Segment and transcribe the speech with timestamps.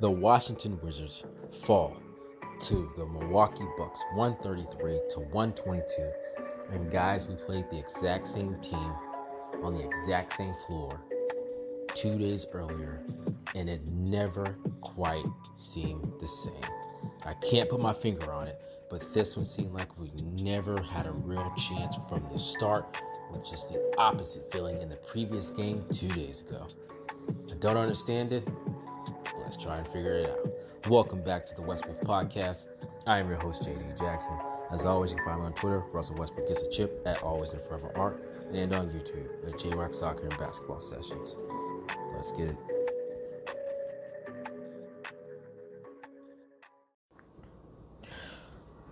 [0.00, 1.96] the Washington Wizards fall
[2.60, 6.10] to the Milwaukee Bucks 133 to 122.
[6.72, 8.92] And guys, we played the exact same team
[9.62, 11.00] on the exact same floor
[11.94, 13.00] two days earlier,
[13.54, 15.24] and it never quite
[15.54, 16.52] seemed the same.
[17.24, 18.60] I can't put my finger on it,
[18.90, 22.84] but this one seemed like we never had a real chance from the start,
[23.30, 26.66] which is the opposite feeling in the previous game two days ago.
[27.50, 28.46] I don't understand it.
[29.46, 30.90] Let's try and figure it out.
[30.90, 32.66] Welcome back to the West Wolf Podcast.
[33.06, 34.36] I am your host, JD Jackson.
[34.72, 37.52] As always, you can find me on Twitter, Russell Westbrook Gets a Chip, at Always
[37.52, 38.20] and Forever Art,
[38.52, 41.36] and on YouTube at JRock Soccer and Basketball Sessions.
[42.12, 42.56] Let's get it.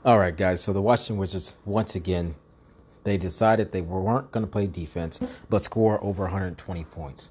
[0.05, 0.61] All right, guys.
[0.61, 2.37] So the Washington Wizards, once again,
[3.03, 5.19] they decided they weren't going to play defense,
[5.51, 7.31] but score over 120 points.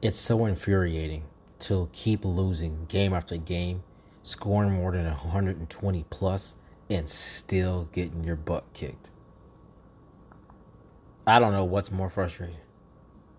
[0.00, 1.24] It's so infuriating
[1.60, 3.82] to keep losing game after game,
[4.22, 6.54] scoring more than 120 plus,
[6.90, 9.10] and still getting your butt kicked.
[11.26, 12.56] I don't know what's more frustrating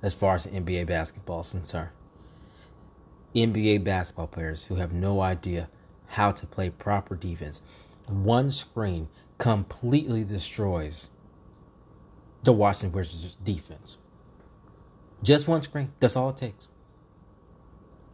[0.02, 1.90] as far as NBA basketball is concerned.
[3.36, 5.70] NBA basketball players who have no idea
[6.08, 7.62] how to play proper defense.
[8.08, 11.10] One screen completely destroys
[12.44, 13.98] the Washington Wizards defense.
[15.22, 15.92] Just one screen.
[16.00, 16.72] That's all it takes.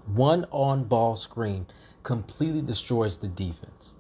[0.05, 1.67] One on ball screen
[2.03, 3.93] completely destroys the defense.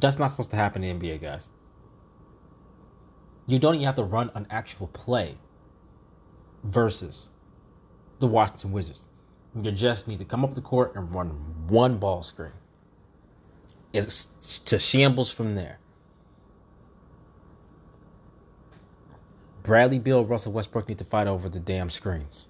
[0.00, 1.48] That's not supposed to happen in NBA, guys.
[3.46, 5.38] You don't even have to run an actual play
[6.64, 7.30] versus
[8.18, 9.08] the Washington Wizards.
[9.54, 11.28] You just need to come up the court and run
[11.68, 12.52] one ball screen.
[13.92, 14.26] It's
[14.64, 15.78] to shambles from there.
[19.62, 22.48] Bradley Beal, Russell Westbrook need to fight over the damn screens.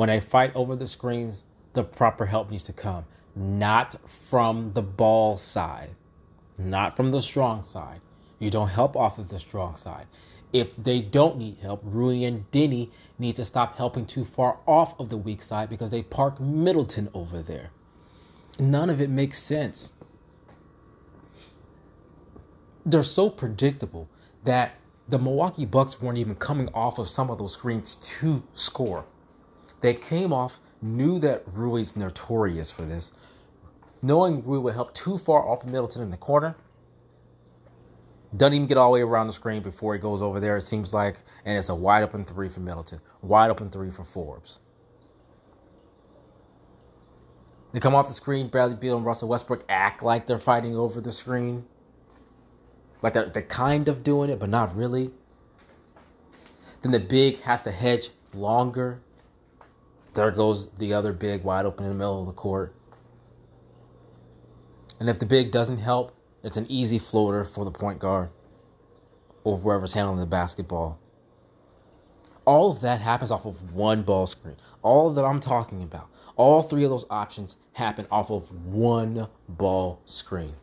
[0.00, 3.04] When they fight over the screens, the proper help needs to come,
[3.36, 5.90] not from the ball side,
[6.56, 8.00] not from the strong side.
[8.38, 10.06] You don't help off of the strong side.
[10.54, 14.98] If they don't need help, Rui and Deni need to stop helping too far off
[14.98, 17.68] of the weak side because they park Middleton over there.
[18.58, 19.92] None of it makes sense.
[22.86, 24.08] They're so predictable
[24.44, 24.76] that
[25.10, 29.04] the Milwaukee Bucks weren't even coming off of some of those screens to score.
[29.80, 33.12] They came off, knew that Rui's notorious for this,
[34.02, 36.56] knowing Rui would help too far off of Middleton in the corner.
[38.36, 40.62] Doesn't even get all the way around the screen before he goes over there, it
[40.62, 44.60] seems like, and it's a wide open three for Middleton, wide open three for Forbes.
[47.72, 51.00] They come off the screen, Bradley Beal and Russell Westbrook act like they're fighting over
[51.00, 51.64] the screen.
[53.00, 55.12] Like they're, they're kind of doing it, but not really.
[56.82, 59.00] Then the big has to hedge longer
[60.14, 62.74] there goes the other big wide open in the middle of the court.
[64.98, 68.30] And if the big doesn't help, it's an easy floater for the point guard
[69.44, 70.98] or whoever's handling the basketball.
[72.44, 74.56] All of that happens off of one ball screen.
[74.82, 80.00] All that I'm talking about, all three of those options happen off of one ball
[80.04, 80.54] screen.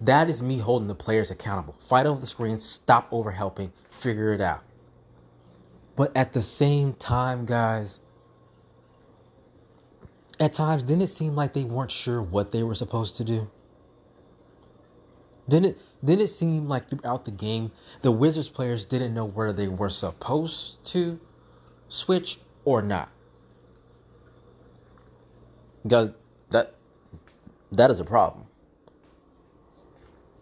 [0.00, 1.74] That is me holding the players accountable.
[1.80, 4.62] Fight over the screen, stop over helping, figure it out.
[6.00, 8.00] But at the same time, guys,
[10.40, 13.50] at times didn't it seem like they weren't sure what they were supposed to do?
[15.46, 19.52] Didn't it didn't it seem like throughout the game the Wizards players didn't know whether
[19.52, 21.20] they were supposed to
[21.90, 23.10] switch or not?
[25.82, 26.12] Because
[26.48, 26.76] that
[27.72, 28.46] that is a problem.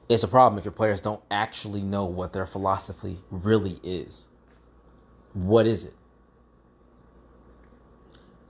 [0.09, 4.28] It's a problem if your players don't actually know what their philosophy really is.
[5.33, 5.95] What is it?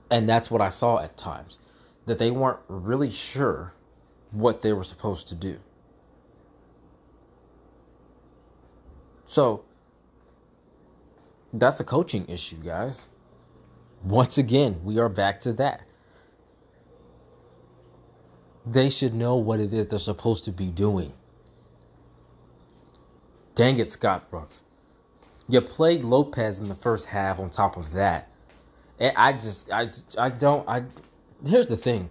[0.09, 1.59] And that's what I saw at times
[2.05, 3.73] that they weren't really sure
[4.31, 5.59] what they were supposed to do.
[9.27, 9.63] So
[11.53, 13.09] that's a coaching issue, guys.
[14.03, 15.81] Once again, we are back to that.
[18.65, 21.13] They should know what it is they're supposed to be doing.
[23.55, 24.63] Dang it, Scott Brooks.
[25.49, 28.29] You played Lopez in the first half on top of that.
[28.99, 30.83] And I just I I don't I
[31.45, 32.09] here's the thing.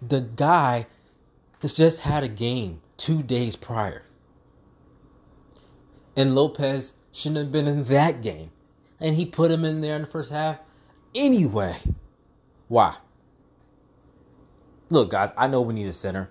[0.00, 0.86] The guy
[1.60, 4.02] has just had a game 2 days prior.
[6.14, 8.50] And Lopez shouldn't have been in that game.
[9.00, 10.60] And he put him in there in the first half
[11.14, 11.78] anyway.
[12.68, 12.96] Why?
[14.88, 16.30] Look, guys, I know we need a center.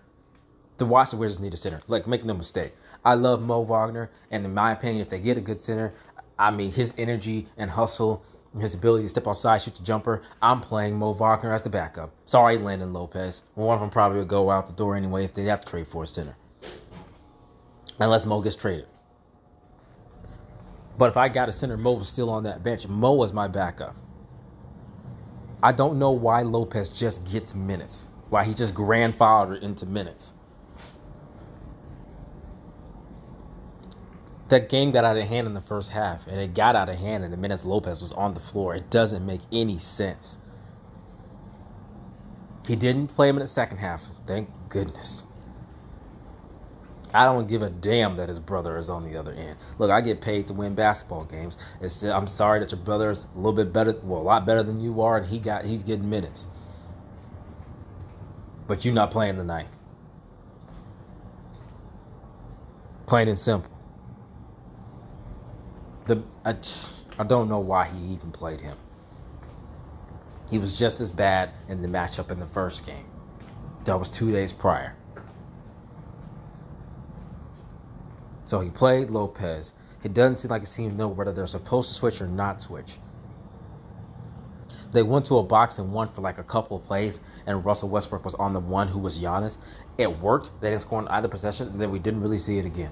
[0.77, 1.81] The Washington Wizards need a center.
[1.87, 2.73] Like, make no mistake.
[3.03, 5.93] I love Mo Wagner, and in my opinion, if they get a good center,
[6.37, 8.23] I mean, his energy and hustle
[8.59, 10.21] his ability to step outside, shoot the jumper.
[10.41, 12.11] I'm playing Mo Wagner as the backup.
[12.25, 13.43] Sorry, Landon Lopez.
[13.55, 15.87] One of them probably would go out the door anyway if they have to trade
[15.87, 16.37] for a center.
[17.99, 18.87] Unless Mo gets traded.
[20.97, 22.87] But if I got a center, Mo was still on that bench.
[22.87, 23.95] Mo was my backup.
[25.61, 28.07] I don't know why Lopez just gets minutes.
[28.29, 30.33] Why he just grandfathered into minutes.
[34.49, 36.97] That game got out of hand in the first half, and it got out of
[36.97, 38.75] hand in the minutes Lopez was on the floor.
[38.75, 40.37] It doesn't make any sense.
[42.67, 44.03] He didn't play him in the second half.
[44.27, 45.23] Thank goodness.
[47.13, 49.57] I don't give a damn that his brother is on the other end.
[49.79, 51.57] Look, I get paid to win basketball games.
[51.79, 54.63] It's, I'm sorry that your brother is a little bit better, well, a lot better
[54.63, 56.47] than you are, and he got he's getting minutes.
[58.67, 59.67] But you're not playing tonight.
[63.05, 63.74] Plain and simple.
[66.05, 66.55] The I,
[67.17, 68.77] I don't know why he even played him.
[70.49, 73.05] He was just as bad in the matchup in the first game.
[73.85, 74.95] That was two days prior.
[78.45, 79.73] So he played Lopez.
[80.03, 82.61] It doesn't seem like it seems to know whether they're supposed to switch or not
[82.61, 82.97] switch.
[84.91, 87.89] They went to a box and one for like a couple of plays, and Russell
[87.89, 89.57] Westbrook was on the one who was Giannis.
[89.97, 90.51] It worked.
[90.61, 92.91] They didn't score on either possession, and then we didn't really see it again.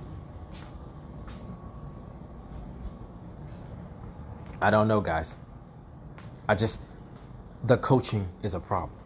[4.64, 5.36] I don't know, guys.
[6.48, 6.80] I just,
[7.66, 8.98] the coaching is a problem.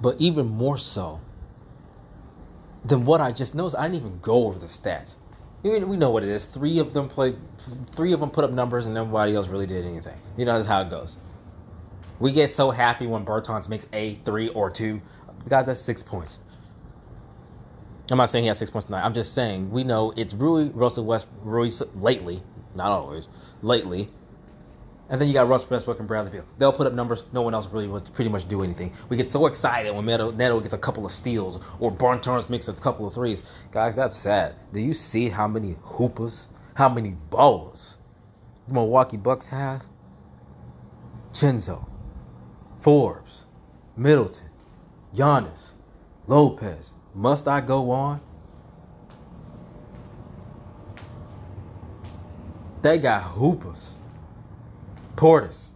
[0.00, 1.20] But even more so
[2.84, 5.16] than what I just noticed, I didn't even go over the stats.
[5.64, 6.44] I mean, we know what it is.
[6.44, 7.36] Three of them played,
[7.96, 10.16] three of them put up numbers, and nobody else really did anything.
[10.36, 11.16] You know, that's how it goes.
[12.20, 15.02] We get so happy when Bertans makes a three or two.
[15.48, 16.38] Guys, that's six points.
[18.12, 19.04] I'm not saying he has six points tonight.
[19.04, 22.44] I'm just saying we know it's Rui, Russell West, Rui lately,
[22.76, 23.26] not always,
[23.62, 24.08] lately,
[25.08, 26.44] and then you got Russ Westbrook and Bradley Beal.
[26.58, 27.22] They'll put up numbers.
[27.32, 28.92] No one else really would pretty much do anything.
[29.08, 32.66] We get so excited when Neto, Neto gets a couple of steals or Barnes makes
[32.66, 33.42] a couple of threes.
[33.70, 34.56] Guys, that's sad.
[34.72, 37.96] Do you see how many hoopers, how many ballers
[38.66, 39.84] the Milwaukee Bucks have?
[41.32, 41.86] Chenzo,
[42.80, 43.44] Forbes,
[43.96, 44.50] Middleton,
[45.14, 45.74] Giannis,
[46.26, 46.94] Lopez.
[47.14, 48.20] Must I go on?
[52.82, 53.96] They got hoopers.
[55.16, 55.68] Portis.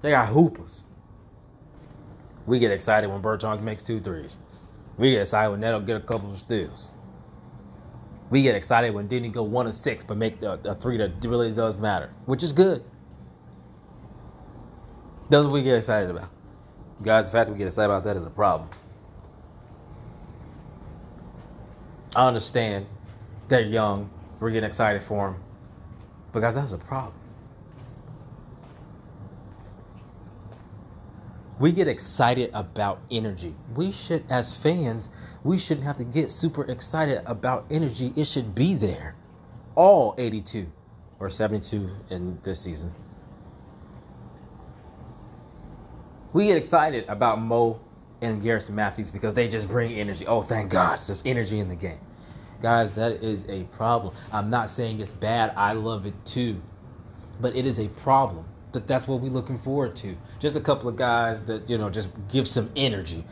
[0.00, 0.82] They got hoopers.
[2.46, 4.36] We get excited when Bertans makes two threes.
[4.96, 6.90] We get excited when Neto get a couple of steals.
[8.30, 11.24] We get excited when Deni go one of six, but make a, a three that
[11.24, 12.84] really does matter, which is good.
[15.30, 16.30] That's what we get excited about.
[17.02, 18.68] Guys, the fact that we get excited about that is a problem.
[22.16, 22.86] I understand
[23.48, 24.10] they're young.
[24.40, 25.42] We're getting excited for them.
[26.32, 27.17] But guys, that's a problem.
[31.58, 33.54] We get excited about energy.
[33.74, 35.10] We should, as fans,
[35.42, 38.12] we shouldn't have to get super excited about energy.
[38.14, 39.16] It should be there.
[39.74, 40.70] All 82
[41.18, 42.94] or 72 in this season.
[46.32, 47.80] We get excited about Mo
[48.20, 50.26] and Garrison Matthews because they just bring energy.
[50.26, 52.00] Oh, thank God, there's energy in the game.
[52.60, 54.14] Guys, that is a problem.
[54.32, 55.52] I'm not saying it's bad.
[55.56, 56.60] I love it too.
[57.40, 60.16] But it is a problem that that's what we're looking forward to.
[60.38, 63.24] Just a couple of guys that you know just give some energy.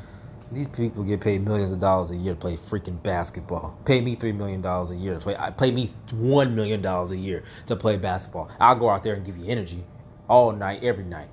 [0.53, 3.79] These people get paid millions of dollars a year to play freaking basketball.
[3.85, 5.37] Pay me three million dollars a year to play.
[5.37, 8.51] I pay me one million dollars a year to play basketball.
[8.61, 9.85] I'll go out there and give you energy
[10.29, 11.29] all night, every night.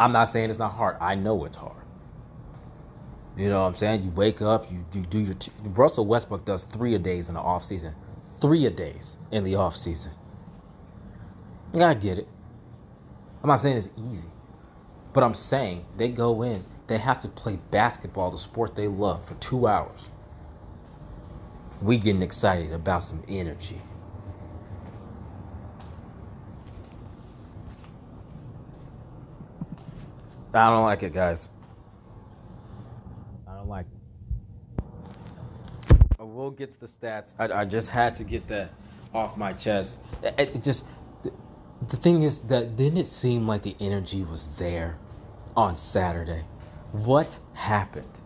[0.00, 0.96] I'm not saying it's not hard.
[1.00, 1.76] I know it's hard.
[3.36, 4.04] You know what I'm saying?
[4.04, 5.34] You wake up, you, you do your.
[5.34, 7.94] T- Russell Westbrook does three a days in the off season
[8.40, 10.12] three a days in the off season.
[11.74, 12.28] I get it.
[13.42, 14.28] I'm not saying it's easy,
[15.12, 19.24] but I'm saying they go in, they have to play basketball, the sport they love,
[19.26, 20.08] for two hours.
[21.80, 23.80] We getting excited about some energy.
[30.52, 31.50] I don't like it, guys.
[33.46, 34.00] I don't like it
[36.56, 37.34] get to the stats.
[37.38, 38.72] I, I just had to get that
[39.14, 40.00] off my chest.
[40.22, 40.84] It, it just
[41.22, 41.32] the,
[41.88, 44.98] the thing is that didn't it seem like the energy was there
[45.56, 46.44] on Saturday?
[46.92, 48.20] What happened?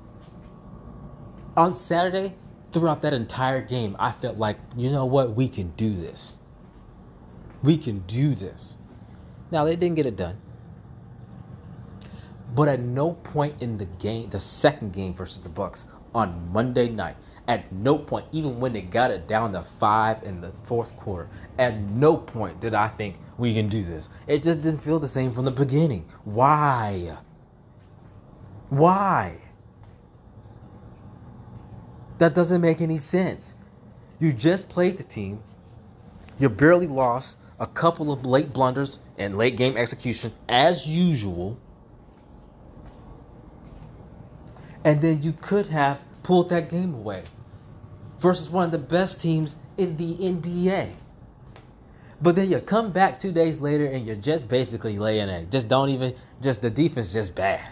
[1.57, 2.35] On Saturday,
[2.73, 6.37] throughout that entire game, I felt like, you know what, we can do this.
[7.63, 8.77] We can do this.
[9.51, 10.39] Now they didn't get it done.
[12.55, 16.89] But at no point in the game, the second game versus the Bucks on Monday
[16.89, 20.97] night, At no point, even when they got it down to five in the fourth
[20.97, 24.09] quarter, at no point did I think we can do this.
[24.27, 26.07] It just didn't feel the same from the beginning.
[26.25, 27.19] Why?
[28.71, 29.37] Why?
[32.19, 33.57] That doesn't make any sense.
[34.19, 35.43] You just played the team.
[36.39, 41.59] You barely lost a couple of late blunders and late game execution as usual.
[44.85, 47.23] And then you could have pulled that game away
[48.19, 50.91] versus one of the best teams in the NBA.
[52.21, 55.51] But then you come back two days later and you're just basically laying it.
[55.51, 57.71] Just don't even, just the defense just bad.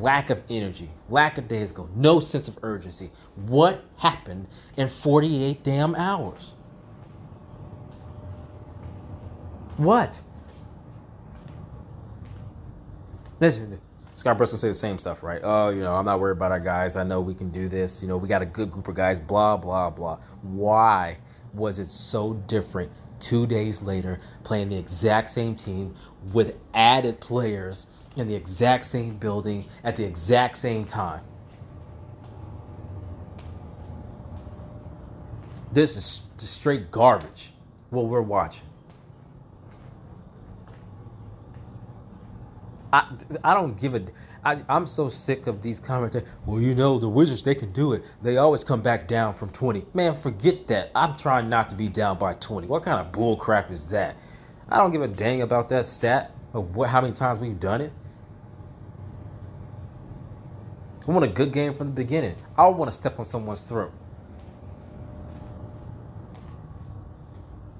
[0.00, 3.10] lack of energy, lack of days go, no sense of urgency.
[3.36, 6.54] What happened in 48 damn hours?
[9.76, 10.22] What?
[13.38, 13.80] Listen,
[14.20, 15.40] Scott Brooks will say the same stuff, right?
[15.42, 16.94] Oh, you know, I'm not worried about our guys.
[16.94, 18.02] I know we can do this.
[18.02, 20.18] You know, we got a good group of guys, blah, blah, blah.
[20.42, 21.16] Why
[21.54, 25.94] was it so different two days later, playing the exact same team
[26.34, 27.86] with added players
[28.18, 31.22] in the exact same building at the exact same time.
[35.72, 37.54] This is straight garbage.
[37.88, 38.66] What we're watching.
[42.92, 43.06] I,
[43.44, 44.02] I don't give a.
[44.44, 46.28] I, I'm so sick of these commentators.
[46.46, 48.02] Well, you know, the Wizards, they can do it.
[48.22, 49.86] They always come back down from 20.
[49.94, 50.90] Man, forget that.
[50.94, 52.66] I'm trying not to be down by 20.
[52.66, 54.16] What kind of bull crap is that?
[54.68, 57.80] I don't give a dang about that stat of what, how many times we've done
[57.80, 57.92] it.
[61.06, 62.36] I want a good game from the beginning.
[62.56, 63.92] I don't want to step on someone's throat.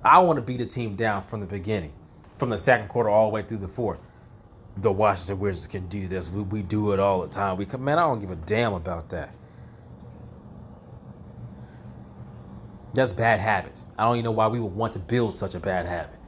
[0.03, 1.93] I want to beat the team down from the beginning,
[2.37, 3.99] from the second quarter all the way through the fourth.
[4.81, 6.31] The Washington Wizards can do this.
[6.31, 7.57] We, we do it all the time.
[7.59, 9.35] We come, man, I don't give a damn about that.
[12.95, 13.85] That's bad habits.
[13.99, 16.19] I don't even know why we would want to build such a bad habit.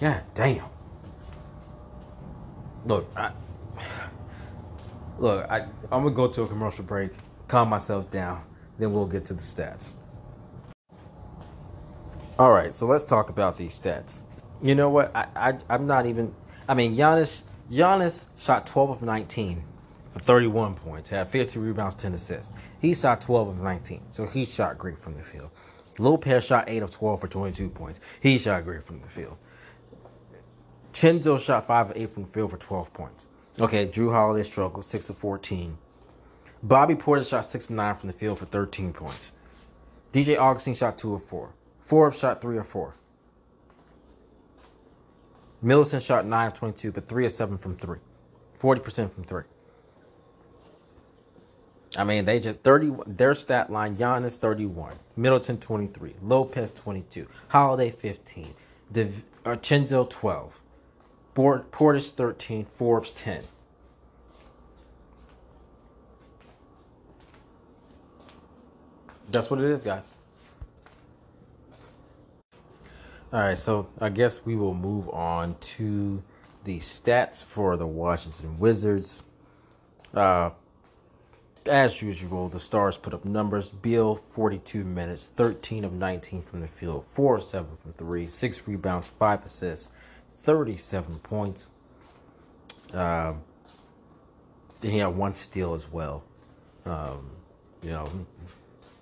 [0.00, 0.64] God damn.
[2.86, 3.32] Look, I,
[5.18, 5.60] look, I,
[5.92, 7.12] I'm gonna go to a commercial break,
[7.46, 8.42] calm myself down,
[8.78, 9.92] then we'll get to the stats.
[12.38, 14.22] All right, so let's talk about these stats.
[14.62, 15.14] You know what?
[15.14, 16.34] I, I I'm not even.
[16.68, 19.62] I mean, Giannis Giannis shot 12 of 19
[20.12, 22.52] for 31 points, had 50 rebounds, 10 assists.
[22.80, 25.50] He shot 12 of 19, so he shot great from the field.
[25.98, 28.00] Lopez shot 8 of 12 for 22 points.
[28.20, 29.36] He shot great from the field.
[30.92, 33.26] Chenzo shot 5 of 8 from the field for 12 points.
[33.60, 35.76] Okay, Jrue Holiday struggled, 6 of 14.
[36.62, 39.32] Bobby Portis shot 6 of 9 from the field for 13 points.
[40.12, 41.50] DJ Augustin shot 2 of 4.
[41.78, 42.94] Forbes shot 3 of 4.
[45.62, 47.98] Middleton shot 9 of 22, but 3 of 7 from 3.
[48.58, 49.42] 40% from 3.
[51.96, 52.92] I mean, they just 30.
[53.06, 58.54] Their stat line: Giannis 31, Middleton 23, Lopez 22, Holiday 15,
[58.92, 60.52] Div, uh, Chenzo 12,
[61.34, 63.42] Portis 13, Forbes 10.
[69.32, 70.06] That's what it is, guys.
[73.32, 76.20] All right, so I guess we will move on to
[76.64, 79.22] the stats for the Washington Wizards.
[80.12, 80.50] Uh,
[81.64, 83.70] as usual, the Stars put up numbers.
[83.70, 88.66] Beal, 42 minutes, 13 of 19 from the field, 4 of 7 from 3, 6
[88.66, 89.90] rebounds, 5 assists.
[90.28, 91.68] 37 points.
[92.92, 93.34] Uh,
[94.82, 96.24] he had one steal as well.
[96.84, 97.30] Um,
[97.80, 98.10] you know,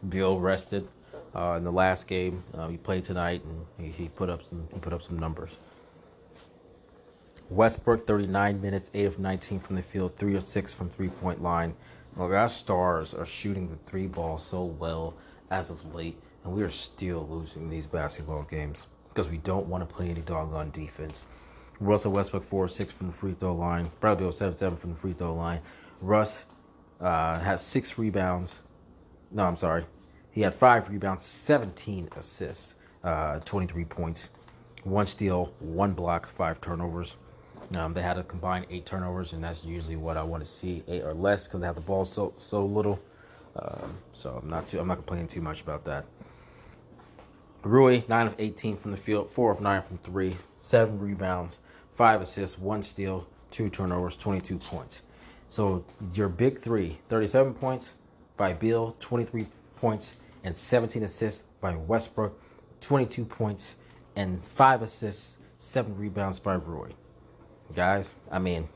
[0.07, 0.87] Beal rested
[1.35, 2.43] uh, in the last game.
[2.55, 5.59] Uh, he played tonight, and he, he, put up some he put up some numbers.
[7.51, 11.75] Westbrook, 39 minutes, 8 of 19 from the field, 3 of 6 from three-point line.
[12.17, 15.15] Look, our stars are shooting the three ball so well
[15.51, 19.89] as of late, and we are still losing these basketball games because we don't want
[19.89, 21.23] to play any doggone defense.
[21.81, 23.91] Russell Westbrook four six from the free throw line.
[24.01, 25.61] Bradley seven seven from the free throw line.
[26.01, 26.45] Russ
[27.01, 28.59] uh, has six rebounds.
[29.31, 29.85] No, I'm sorry.
[30.39, 34.29] He had five rebounds, 17 assists, uh, 23 points,
[34.85, 37.17] one steal, one block, five turnovers.
[37.77, 40.85] Um, they had a combined eight turnovers, and that's usually what I want to see,
[40.87, 43.01] eight or less, because they have the ball so so little.
[43.57, 46.07] Um, so I'm not too I'm not complaining too much about that.
[47.65, 51.59] Rui, 9 of 18 from the field, 4 of 9 from 3, 7 rebounds,
[51.97, 55.03] 5 assists, 1 steal, 2 turnovers, 22 points.
[55.49, 57.95] So your big three 37 points
[58.37, 60.15] by Beal, 23 points,
[60.45, 62.41] and 17 assists by Westbrook,
[62.81, 63.77] 22 points,
[64.17, 66.91] and 5 assists, 7 rebounds by Rui.
[67.75, 68.69] Guys, I mean,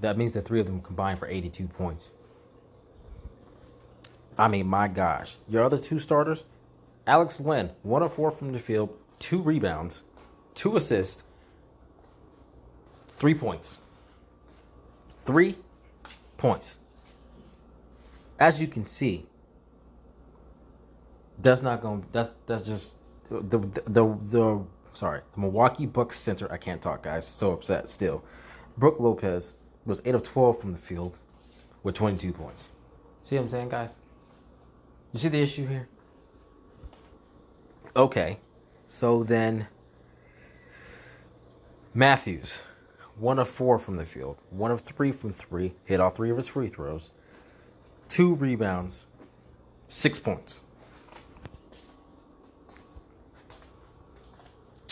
[0.00, 2.10] That means the three of them combined for 82 points.
[4.38, 5.36] I mean, my gosh.
[5.48, 6.44] Your other two starters,
[7.06, 10.02] Alex Len, one of four from the field, two rebounds,
[10.54, 11.22] two assists,
[13.08, 13.78] three points.
[15.22, 15.56] Three
[16.36, 16.76] points.
[18.38, 19.26] As you can see,
[21.50, 22.04] that's not going.
[22.12, 22.96] That's that's just
[23.30, 26.50] the the the, the sorry the Milwaukee Bucks center.
[26.52, 27.26] I can't talk, guys.
[27.26, 28.22] So upset still.
[28.78, 31.16] Brook Lopez was eight of twelve from the field
[31.82, 32.68] with twenty two points.
[33.22, 33.96] See what I'm saying, guys?
[35.12, 35.88] You see the issue here?
[37.96, 38.38] Okay,
[38.86, 39.68] so then
[41.94, 42.60] Matthews,
[43.16, 46.36] one of four from the field, one of three from three, hit all three of
[46.36, 47.12] his free throws,
[48.08, 49.04] two rebounds,
[49.88, 50.60] six points.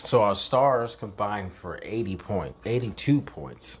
[0.05, 3.79] So our stars combined for 80 points, 82 points.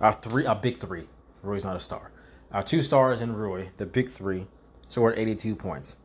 [0.00, 1.08] Our three, our big three.
[1.42, 2.12] Rui's not a star.
[2.52, 4.46] Our two stars and Rui, the big three,
[4.86, 5.96] scored 82 points.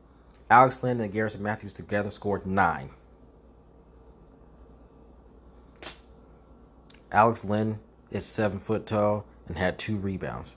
[0.50, 2.90] Alex Len and Garrison Matthews together scored nine.
[7.12, 10.56] Alex Len is seven foot tall and had two rebounds.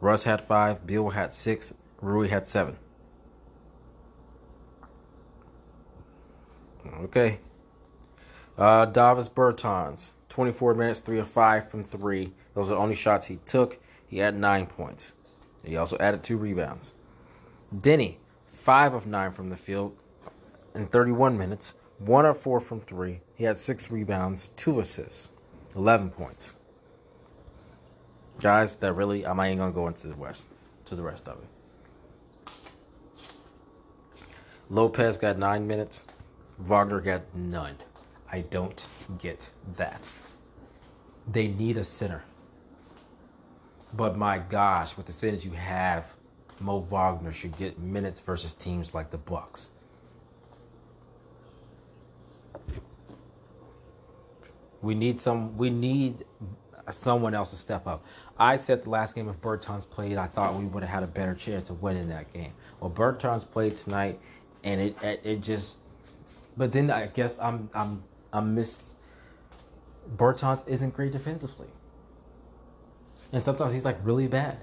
[0.00, 2.76] Russ had five, Beal had six, Rui had seven.
[7.02, 7.40] Okay.
[8.58, 12.32] Uh, Davis Bertans, 24 minutes, 3 of 5 from 3.
[12.54, 13.78] Those are the only shots he took.
[14.06, 15.14] He had 9 points.
[15.64, 16.94] He also added 2 rebounds.
[17.74, 18.16] Deni,
[18.52, 19.96] 5 of 9 from the field
[20.74, 23.20] in 31 minutes, 1 of 4 from 3.
[23.34, 25.30] He had 6 rebounds, 2 assists,
[25.74, 26.54] 11 points.
[28.40, 30.48] Guys, that really, I'm not even going to go into the West,
[30.86, 31.48] to the rest of it.
[34.68, 36.04] Lopez got 9 minutes,
[36.58, 37.76] Wagner got none.
[38.32, 38.86] I don't
[39.18, 40.08] get that.
[41.30, 42.24] They need a center.
[43.94, 46.06] But my gosh, with the centers you have,
[46.58, 49.70] Mo Wagner should get minutes versus teams like the Bucks.
[54.80, 55.56] We need some.
[55.58, 56.24] We need
[56.90, 58.04] someone else to step up.
[58.38, 61.06] I said the last game if Bertans played, I thought we would have had a
[61.06, 62.52] better chance of winning that game.
[62.80, 64.18] Well, Bertans played tonight,
[64.64, 65.76] and it it, it just.
[66.56, 68.02] But then I guess I'm I'm
[68.40, 68.96] Missed.
[70.16, 71.68] Bertans isn't great defensively,
[73.32, 74.58] and sometimes he's like really bad.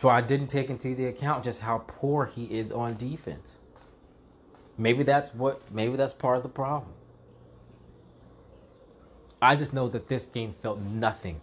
[0.00, 3.58] So I didn't take into the account just how poor he is on defense.
[4.76, 5.60] Maybe that's what.
[5.72, 6.92] Maybe that's part of the problem.
[9.40, 11.40] I just know that this game felt nothing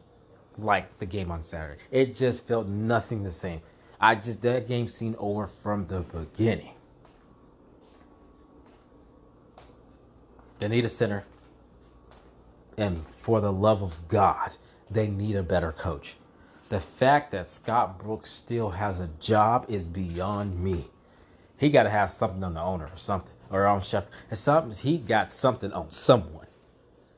[0.58, 1.80] like the game on Saturday.
[1.92, 3.62] It just felt nothing the same.
[4.00, 6.74] I just that game seemed over from the beginning.
[10.62, 11.26] They need a center.
[12.78, 14.56] And for the love of God,
[14.92, 16.18] they need a better coach.
[16.70, 20.86] The fact that Scott Brooks still has a job is beyond me.
[21.58, 24.14] He got to have something on the owner or something, or on Sheppard.
[24.34, 26.46] Something, he got something on someone.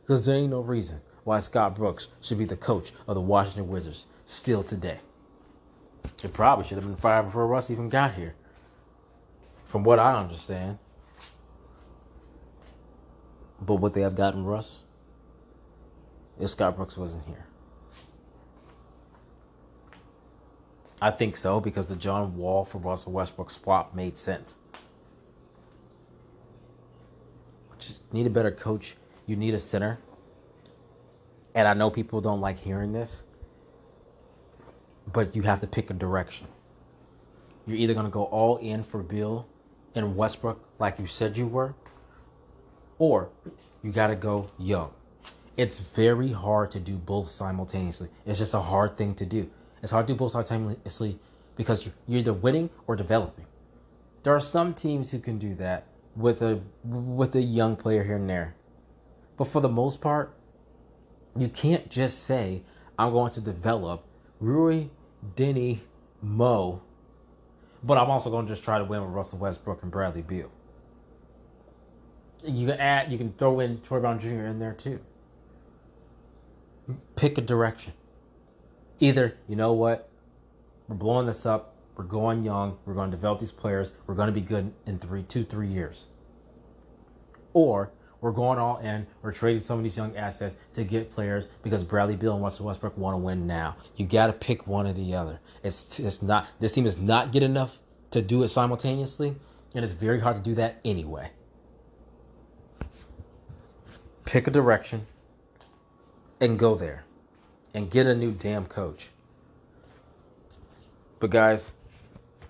[0.01, 3.67] Because there ain't no reason why Scott Brooks should be the coach of the Washington
[3.67, 4.99] Wizards still today.
[6.23, 8.36] It probably should have been fired before Russ even got here.
[9.65, 10.79] From what I understand.
[13.65, 14.82] But would they have gotten Russ
[16.39, 17.45] if Scott Brooks wasn't here?
[21.02, 24.58] I think so because the John Wall for Russell Westbrook swap made sense.
[27.78, 28.95] Just need a better coach.
[29.28, 29.99] You need a center.
[31.56, 33.23] And I know people don't like hearing this,
[35.12, 36.47] but you have to pick a direction.
[37.67, 39.45] You're either going to go all in for Beal
[39.95, 41.76] and Westbrook like you said you were,
[43.03, 43.27] or
[43.83, 44.89] you got to go young.
[45.57, 48.07] It's very hard to do both simultaneously.
[48.25, 49.49] It's just a hard thing to do.
[49.81, 51.19] It's hard to do both simultaneously
[51.57, 53.45] because you're either winning or developing.
[54.23, 55.85] There are some teams who can do that
[56.15, 58.55] with a with a young player here and there.
[59.35, 60.33] But for the most part,
[61.37, 62.63] you can't just say,
[62.97, 64.05] I'm going to develop
[64.39, 64.85] Rui,
[65.35, 65.79] Deni,
[66.21, 66.81] Mo,
[67.83, 70.49] but I'm also going to just try to win with Russell Westbrook and Bradley Beal.
[72.45, 74.45] You can add, you can throw in Troy Brown Jr.
[74.45, 74.99] in there too.
[77.15, 77.93] Pick a direction.
[78.99, 80.10] Either, you know what,
[80.88, 84.27] we're blowing this up, we're going young, we're going to develop these players, we're going
[84.27, 86.08] to be good in three, two, three years.
[87.53, 87.91] Or
[88.23, 89.06] we're going all in.
[89.21, 92.65] We're trading some of these young assets to get players because Bradley Beal and Russell
[92.65, 93.75] Westbrook want to win now.
[93.97, 95.41] You got to pick one or the other.
[95.62, 97.79] It's it's not this team is not good enough
[98.12, 99.36] to do it simultaneously,
[99.75, 101.32] and it's very hard to do that anyway.
[104.25, 105.05] Pick a direction
[106.39, 107.03] and go there.
[107.75, 109.09] and get a new damn coach.
[111.19, 111.71] But guys,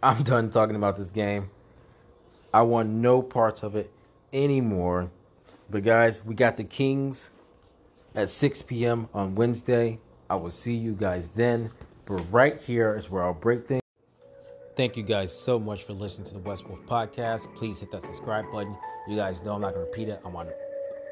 [0.01, 1.49] I'm done talking about this game.
[2.53, 3.89] I want no parts of it
[4.33, 5.09] anymore.
[5.69, 7.31] But guys, we got the Kings
[8.15, 9.07] at 6 p.m.
[9.13, 9.99] on Wednesday.
[10.29, 11.71] I will see you guys then.
[12.05, 13.81] But right here is where I'll break things.
[14.75, 17.53] Thank you guys so much for listening to the West Wolf podcast.
[17.55, 18.75] Please hit that subscribe button.
[19.07, 20.19] You guys know I'm not going to repeat it.
[20.25, 20.47] I'm on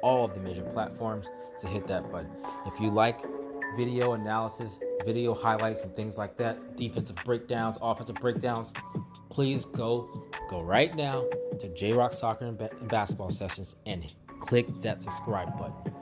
[0.02, 2.32] all of the major platforms, so hit that button.
[2.66, 3.22] If you like
[3.76, 8.74] video analysis, video highlights, and things like that, defensive breakdowns, offensive breakdowns,
[9.30, 11.26] please go go right now
[11.60, 14.06] to J Rock Soccer and, ba- and Basketball Sessions and
[14.40, 15.94] click that subscribe button.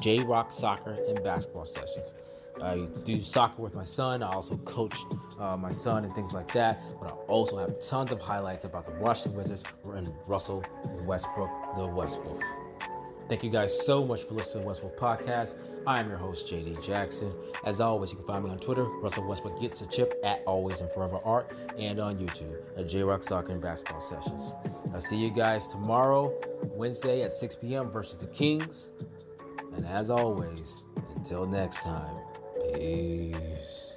[0.00, 2.14] J Rock Soccer and Basketball Sessions.
[2.62, 4.22] I do soccer with my son.
[4.22, 4.96] I also coach
[5.40, 6.80] uh, my son and things like that.
[7.00, 9.64] But I also have tons of highlights about the Washington Wizards
[9.94, 10.64] and Russell
[11.04, 12.42] Westbrook, the West Wolf.
[13.28, 15.54] Thank you guys so much for listening to the West Podcast.
[15.86, 17.32] I am your host, JD Jackson.
[17.64, 20.82] As always, you can find me on Twitter, Russell Westbrook Gets a Chip at Always
[20.82, 24.52] and Forever Art, and on YouTube at J Rock Soccer and Basketball Sessions.
[24.92, 26.38] I'll see you guys tomorrow,
[26.74, 27.90] Wednesday at 6 p.m.
[27.90, 28.90] versus the Kings.
[29.74, 30.82] And as always,
[31.16, 32.16] until next time.
[32.74, 33.93] Peace.